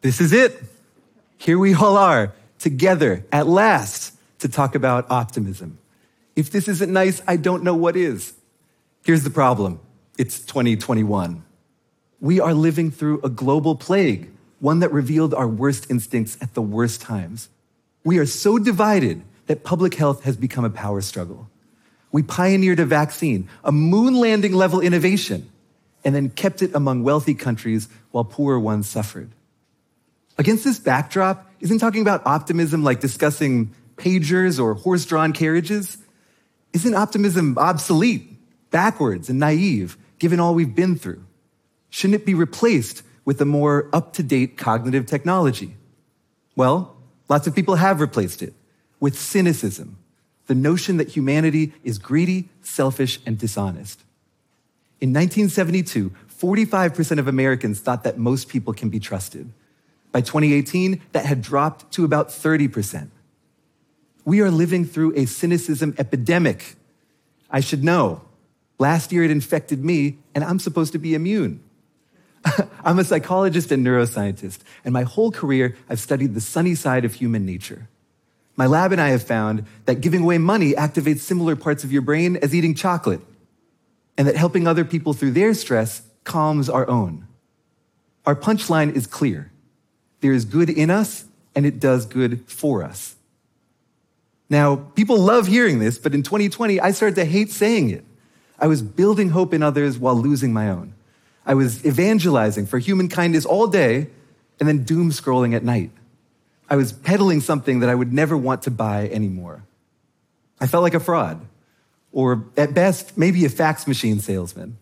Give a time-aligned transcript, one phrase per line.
[0.00, 0.62] This is it.
[1.36, 5.78] Here we all are, together at last, to talk about optimism.
[6.36, 8.32] If this isn't nice, I don't know what is.
[9.04, 9.80] Here's the problem
[10.18, 11.44] it's 2021.
[12.20, 16.62] We are living through a global plague, one that revealed our worst instincts at the
[16.62, 17.48] worst times.
[18.04, 21.50] We are so divided that public health has become a power struggle.
[22.12, 25.50] We pioneered a vaccine, a moon landing level innovation,
[26.04, 29.30] and then kept it among wealthy countries while poorer ones suffered.
[30.40, 35.98] Against this backdrop, isn't talking about optimism like discussing pagers or horse drawn carriages?
[36.72, 38.40] Isn't optimism obsolete,
[38.70, 41.22] backwards, and naive, given all we've been through?
[41.90, 45.76] Shouldn't it be replaced with a more up to date cognitive technology?
[46.56, 46.96] Well,
[47.28, 48.54] lots of people have replaced it
[48.98, 49.98] with cynicism,
[50.46, 54.00] the notion that humanity is greedy, selfish, and dishonest.
[55.02, 56.10] In 1972,
[56.40, 59.52] 45% of Americans thought that most people can be trusted.
[60.12, 63.10] By 2018, that had dropped to about 30%.
[64.24, 66.76] We are living through a cynicism epidemic.
[67.50, 68.22] I should know.
[68.78, 71.62] Last year it infected me, and I'm supposed to be immune.
[72.84, 77.14] I'm a psychologist and neuroscientist, and my whole career I've studied the sunny side of
[77.14, 77.88] human nature.
[78.56, 82.02] My lab and I have found that giving away money activates similar parts of your
[82.02, 83.20] brain as eating chocolate,
[84.16, 87.26] and that helping other people through their stress calms our own.
[88.26, 89.50] Our punchline is clear
[90.20, 93.16] there is good in us, and it does good for us.
[94.48, 98.04] Now, people love hearing this, but in 2020, I started to hate saying it.
[98.58, 100.92] I was building hope in others while losing my own.
[101.46, 104.08] I was evangelizing for human kindness all day
[104.58, 105.90] and then doom scrolling at night.
[106.68, 109.64] I was peddling something that I would never want to buy anymore.
[110.60, 111.40] I felt like a fraud,
[112.12, 114.76] or at best, maybe a fax machine salesman.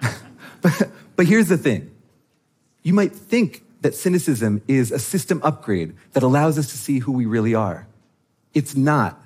[0.60, 1.90] but, but here's the thing
[2.82, 7.12] you might think that cynicism is a system upgrade that allows us to see who
[7.12, 7.86] we really are.
[8.52, 9.20] It's not.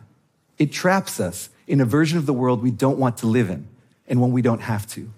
[0.58, 3.66] It traps us in a version of the world we don't want to live in
[4.06, 5.10] and one we don't have to.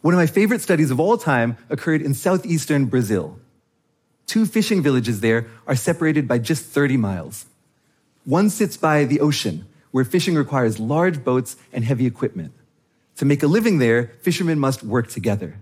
[0.00, 3.38] One of my favorite studies of all time occurred in southeastern Brazil.
[4.26, 7.46] Two fishing villages there are separated by just 30 miles.
[8.24, 12.52] One sits by the ocean, where fishing requires large boats and heavy equipment.
[13.16, 15.56] To make a living there, fishermen must work together.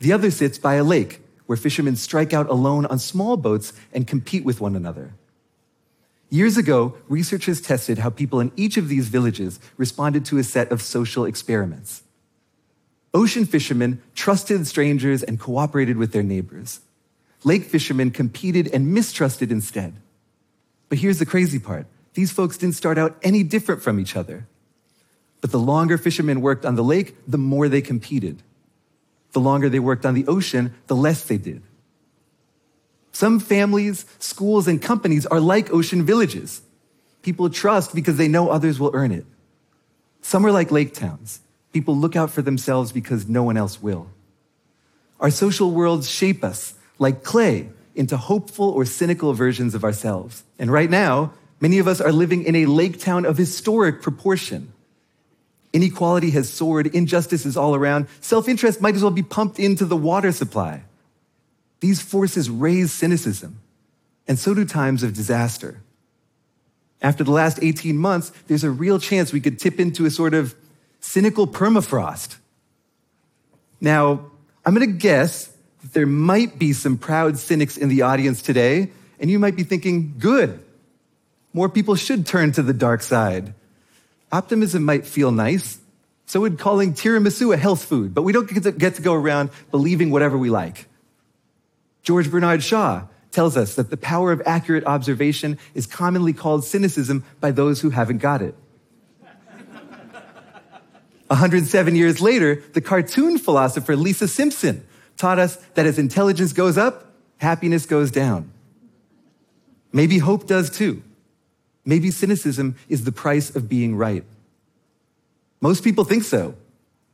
[0.00, 4.06] The other sits by a lake, where fishermen strike out alone on small boats and
[4.06, 5.12] compete with one another.
[6.30, 10.70] Years ago, researchers tested how people in each of these villages responded to a set
[10.70, 12.02] of social experiments.
[13.14, 16.80] Ocean fishermen trusted strangers and cooperated with their neighbors.
[17.44, 19.94] Lake fishermen competed and mistrusted instead.
[20.88, 24.46] But here's the crazy part these folks didn't start out any different from each other.
[25.40, 28.42] But the longer fishermen worked on the lake, the more they competed.
[29.32, 31.62] The longer they worked on the ocean, the less they did.
[33.12, 36.62] Some families, schools, and companies are like ocean villages.
[37.22, 39.26] People trust because they know others will earn it.
[40.22, 41.40] Some are like lake towns.
[41.72, 44.08] People look out for themselves because no one else will.
[45.20, 50.44] Our social worlds shape us like clay into hopeful or cynical versions of ourselves.
[50.58, 54.72] And right now, many of us are living in a lake town of historic proportion.
[55.72, 59.84] Inequality has soared, injustice is all around, self interest might as well be pumped into
[59.84, 60.82] the water supply.
[61.80, 63.60] These forces raise cynicism,
[64.26, 65.82] and so do times of disaster.
[67.00, 70.34] After the last 18 months, there's a real chance we could tip into a sort
[70.34, 70.54] of
[71.00, 72.36] cynical permafrost.
[73.80, 74.30] Now,
[74.66, 75.52] I'm going to guess
[75.82, 78.90] that there might be some proud cynics in the audience today,
[79.20, 80.58] and you might be thinking, good,
[81.52, 83.54] more people should turn to the dark side.
[84.30, 85.78] Optimism might feel nice.
[86.26, 89.14] So would calling tiramisu a health food, but we don't get to, get to go
[89.14, 90.86] around believing whatever we like.
[92.02, 97.24] George Bernard Shaw tells us that the power of accurate observation is commonly called cynicism
[97.40, 98.54] by those who haven't got it.
[101.28, 104.86] 107 years later, the cartoon philosopher Lisa Simpson
[105.16, 108.50] taught us that as intelligence goes up, happiness goes down.
[109.92, 111.02] Maybe hope does too.
[111.88, 114.22] Maybe cynicism is the price of being right.
[115.62, 116.54] Most people think so.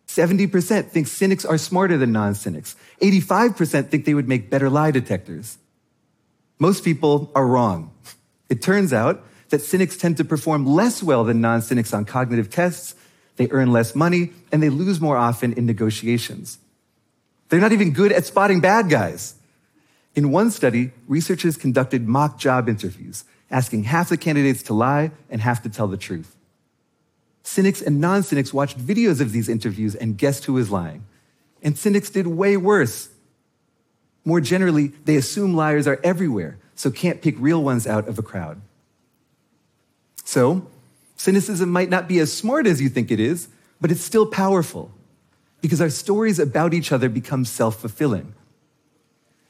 [0.09, 2.75] 70% think cynics are smarter than non cynics.
[3.01, 5.59] 85% think they would make better lie detectors.
[6.59, 7.93] Most people are wrong.
[8.49, 12.51] It turns out that cynics tend to perform less well than non cynics on cognitive
[12.51, 12.97] tests
[13.37, 16.59] they earn less money, and they lose more often in negotiations.
[17.49, 19.35] They're not even good at spotting bad guys.
[20.15, 23.25] In one study, researchers conducted mock job interviews,
[23.55, 26.35] asking half the candidates to lie and half to tell the truth.
[27.45, 31.07] Cynics and non cynics watched videos of these interviews and guessed who was lying.
[31.63, 33.11] And cynics did way worse.
[34.25, 38.23] More generally, they assume liars are everywhere, so can't pick real ones out of a
[38.23, 38.61] crowd.
[40.25, 40.67] So,
[41.15, 43.49] cynicism might not be as smart as you think it is,
[43.81, 44.91] but it's still powerful
[45.61, 48.35] because our stories about each other become self fulfilling.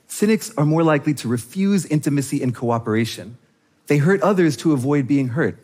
[0.09, 3.39] Cynics are more likely to refuse intimacy and cooperation.
[3.87, 5.59] They hurt others to avoid being hurt.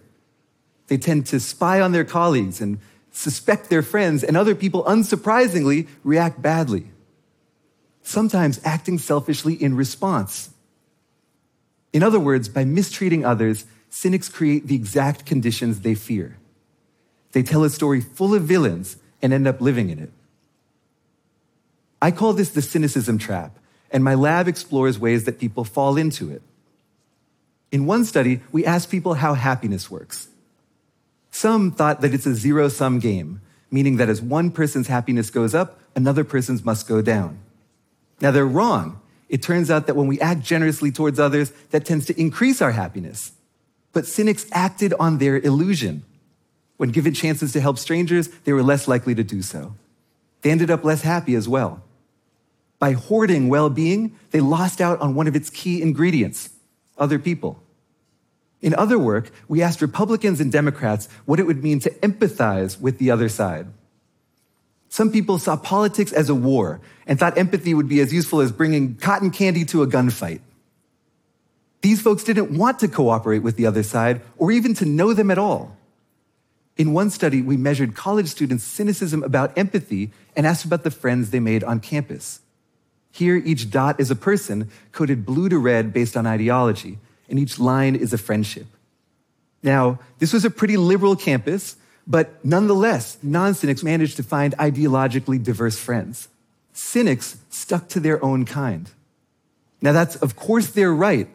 [0.89, 2.79] They tend to spy on their colleagues and
[3.13, 6.91] suspect their friends, and other people, unsurprisingly, react badly,
[8.03, 10.51] sometimes acting selfishly in response.
[11.93, 16.39] In other words, by mistreating others, cynics create the exact conditions they fear.
[17.33, 20.13] They tell a story full of villains and end up living in it.
[22.01, 23.59] I call this the cynicism trap,
[23.91, 26.43] and my lab explores ways that people fall into it.
[27.73, 30.29] In one study, we asked people how happiness works.
[31.31, 33.41] Some thought that it's a zero sum game,
[33.71, 37.39] meaning that as one person's happiness goes up, another person's must go down.
[38.21, 39.01] Now they're wrong.
[39.29, 42.73] It turns out that when we act generously towards others, that tends to increase our
[42.73, 43.33] happiness.
[43.93, 46.03] But cynics acted on their illusion.
[46.77, 49.75] When given chances to help strangers, they were less likely to do so.
[50.43, 51.83] They ended up less happy as well.
[52.81, 56.51] By hoarding well being, they lost out on one of its key ingredients
[57.00, 57.62] other people.
[58.61, 62.99] In other work, we asked Republicans and Democrats what it would mean to empathize with
[62.99, 63.67] the other side.
[64.91, 68.52] Some people saw politics as a war and thought empathy would be as useful as
[68.52, 70.41] bringing cotton candy to a gunfight.
[71.81, 75.31] These folks didn't want to cooperate with the other side or even to know them
[75.31, 75.76] at all.
[76.76, 81.31] In one study, we measured college students' cynicism about empathy and asked about the friends
[81.31, 82.41] they made on campus.
[83.12, 86.99] Here, each dot is a person coded blue to red based on ideology,
[87.29, 88.67] and each line is a friendship.
[89.62, 91.77] Now, this was a pretty liberal campus,
[92.07, 96.29] but nonetheless, non cynics managed to find ideologically diverse friends.
[96.73, 98.91] Cynics stuck to their own kind.
[99.83, 101.29] Now, that's, of course, they're right,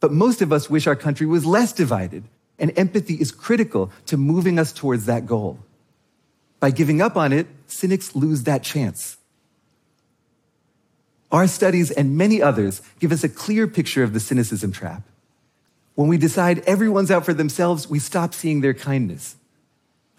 [0.00, 2.24] but most of us wish our country was less divided,
[2.58, 5.58] and empathy is critical to moving us towards that goal.
[6.60, 9.16] By giving up on it, cynics lose that chance.
[11.32, 15.02] Our studies and many others give us a clear picture of the cynicism trap.
[15.94, 19.36] When we decide everyone's out for themselves, we stop seeing their kindness.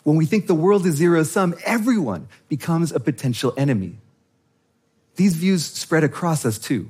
[0.04, 3.98] When we think the world is zero sum, everyone becomes a potential enemy.
[5.16, 6.90] These views spread across us too.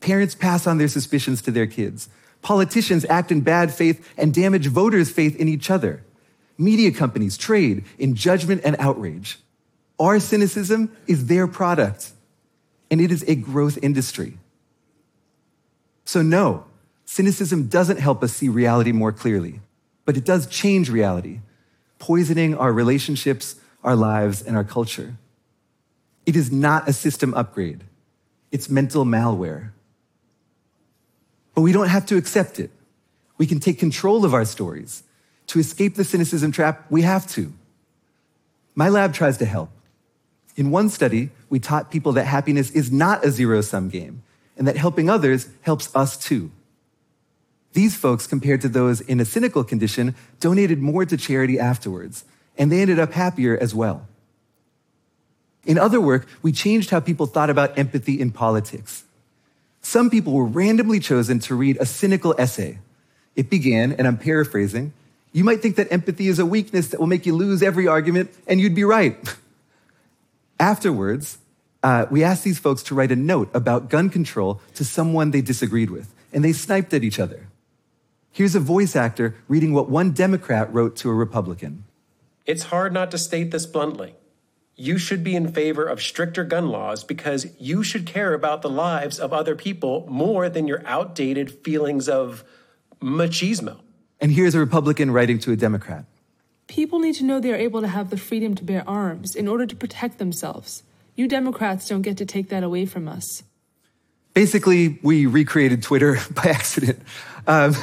[0.00, 2.08] Parents pass on their suspicions to their kids.
[2.42, 6.04] Politicians act in bad faith and damage voters' faith in each other.
[6.56, 9.38] Media companies trade in judgment and outrage.
[9.98, 12.12] Our cynicism is their product
[12.90, 14.38] and it is a growth industry.
[16.04, 16.64] So, no,
[17.04, 19.60] cynicism doesn't help us see reality more clearly,
[20.04, 21.40] but it does change reality,
[21.98, 25.16] poisoning our relationships, our lives, and our culture.
[26.24, 27.84] It is not a system upgrade,
[28.50, 29.72] it's mental malware.
[31.54, 32.70] But we don't have to accept it.
[33.36, 35.02] We can take control of our stories.
[35.48, 37.52] To escape the cynicism trap, we have to.
[38.74, 39.70] My lab tries to help.
[40.58, 44.24] In one study, we taught people that happiness is not a zero sum game
[44.56, 46.50] and that helping others helps us too.
[47.74, 52.24] These folks, compared to those in a cynical condition, donated more to charity afterwards,
[52.58, 54.08] and they ended up happier as well.
[55.64, 59.04] In other work, we changed how people thought about empathy in politics.
[59.80, 62.80] Some people were randomly chosen to read a cynical essay.
[63.36, 64.92] It began, and I'm paraphrasing,
[65.30, 68.34] you might think that empathy is a weakness that will make you lose every argument,
[68.48, 69.16] and you'd be right.
[70.60, 71.38] Afterwards,
[71.82, 75.40] uh, we asked these folks to write a note about gun control to someone they
[75.40, 77.48] disagreed with, and they sniped at each other.
[78.32, 81.84] Here's a voice actor reading what one Democrat wrote to a Republican.
[82.46, 84.14] It's hard not to state this bluntly.
[84.74, 88.70] You should be in favor of stricter gun laws because you should care about the
[88.70, 92.44] lives of other people more than your outdated feelings of
[93.00, 93.80] machismo.
[94.20, 96.04] And here's a Republican writing to a Democrat.
[96.68, 99.48] People need to know they are able to have the freedom to bear arms in
[99.48, 100.82] order to protect themselves.
[101.16, 103.42] You Democrats don't get to take that away from us.
[104.34, 107.00] Basically, we recreated Twitter by accident.
[107.46, 107.74] Um,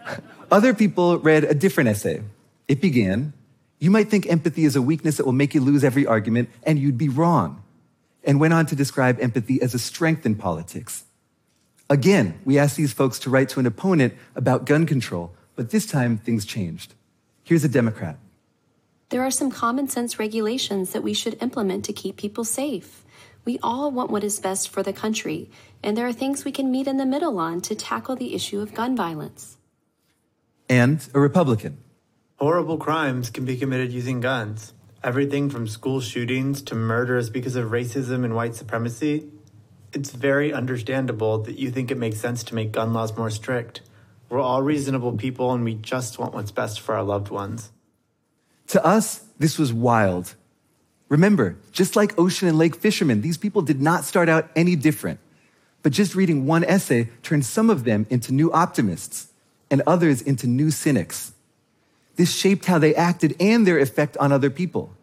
[0.50, 2.22] other people read a different essay.
[2.68, 3.32] It began
[3.78, 6.78] You might think empathy is a weakness that will make you lose every argument, and
[6.78, 7.62] you'd be wrong.
[8.24, 11.04] And went on to describe empathy as a strength in politics.
[11.90, 15.86] Again, we asked these folks to write to an opponent about gun control, but this
[15.86, 16.94] time things changed.
[17.42, 18.18] Here's a Democrat.
[19.12, 23.04] There are some common sense regulations that we should implement to keep people safe.
[23.44, 25.50] We all want what is best for the country,
[25.82, 28.62] and there are things we can meet in the middle on to tackle the issue
[28.62, 29.58] of gun violence.
[30.66, 31.76] And a Republican.
[32.36, 34.72] Horrible crimes can be committed using guns.
[35.04, 39.28] Everything from school shootings to murders because of racism and white supremacy.
[39.92, 43.82] It's very understandable that you think it makes sense to make gun laws more strict.
[44.30, 47.72] We're all reasonable people and we just want what's best for our loved ones.
[48.72, 50.34] To us, this was wild.
[51.10, 55.20] Remember, just like ocean and lake fishermen, these people did not start out any different.
[55.82, 59.28] But just reading one essay turned some of them into new optimists
[59.70, 61.34] and others into new cynics.
[62.16, 64.94] This shaped how they acted and their effect on other people.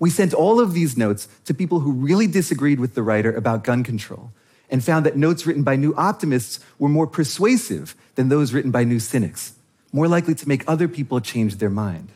[0.00, 3.62] We sent all of these notes to people who really disagreed with the writer about
[3.62, 4.32] gun control
[4.68, 8.82] and found that notes written by new optimists were more persuasive than those written by
[8.82, 9.54] new cynics,
[9.92, 12.10] more likely to make other people change their mind.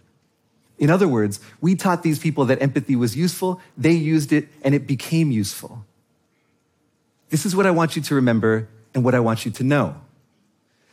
[0.80, 4.74] In other words, we taught these people that empathy was useful, they used it, and
[4.74, 5.84] it became useful.
[7.28, 10.00] This is what I want you to remember and what I want you to know.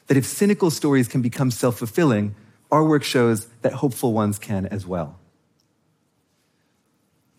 [0.07, 2.35] That if cynical stories can become self fulfilling,
[2.69, 5.17] our work shows that hopeful ones can as well.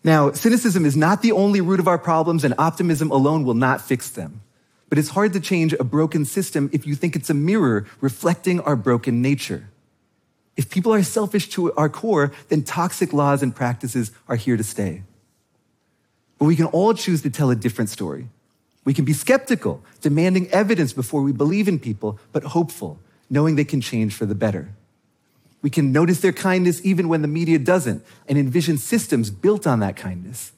[0.03, 3.79] Now, cynicism is not the only root of our problems, and optimism alone will not
[3.79, 4.41] fix them.
[4.87, 8.59] But it's hard to change a broken system if you think it's a mirror reflecting
[8.61, 9.68] our broken nature.
[10.59, 14.63] If people are selfish to our core, then toxic laws and practices are here to
[14.63, 15.03] stay.
[16.37, 18.27] But we can all choose to tell a different story.
[18.83, 22.99] We can be skeptical, demanding evidence before we believe in people, but hopeful,
[23.29, 24.73] knowing they can change for the better.
[25.61, 29.79] We can notice their kindness even when the media doesn't and envision systems built on
[29.79, 30.51] that kindness.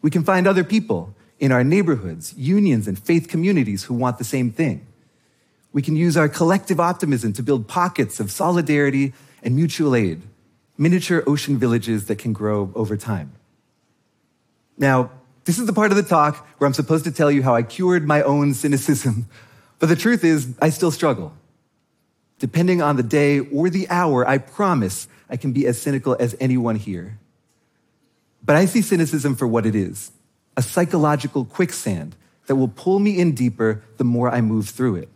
[0.00, 4.24] We can find other people in our neighborhoods, unions, and faith communities who want the
[4.24, 4.86] same thing.
[5.72, 9.12] We can use our collective optimism to build pockets of solidarity
[9.42, 10.22] and mutual aid,
[10.76, 13.32] miniature ocean villages that can grow over time.
[14.76, 15.10] Now,
[15.44, 17.62] this is the part of the talk where I'm supposed to tell you how I
[17.62, 19.28] cured my own cynicism.
[19.80, 21.32] But the truth is, I still struggle.
[22.38, 26.36] Depending on the day or the hour, I promise I can be as cynical as
[26.38, 27.18] anyone here.
[28.44, 30.12] But I see cynicism for what it is
[30.56, 32.14] a psychological quicksand
[32.46, 35.08] that will pull me in deeper the more I move through it.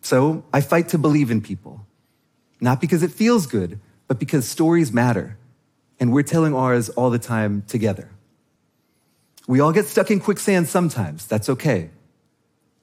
[0.00, 1.86] So I fight to believe in people,
[2.60, 3.78] not because it feels good,
[4.08, 5.36] but because stories matter,
[5.98, 8.10] and we're telling ours all the time together.
[9.46, 11.90] We all get stuck in quicksand sometimes, that's okay.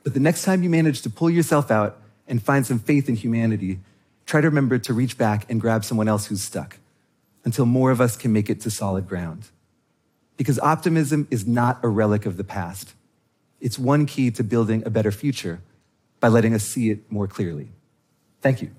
[0.03, 3.15] But the next time you manage to pull yourself out, and find some faith in
[3.15, 3.79] humanity,
[4.25, 6.77] try to remember to reach back and grab someone else who's stuck
[7.45, 9.47] until more of us can make it to solid ground.
[10.35, 12.93] Because optimism is not a relic of the past.
[13.61, 15.61] It's one key to building a better future
[16.19, 17.69] by letting us see it more clearly.
[18.41, 18.71] Thank you.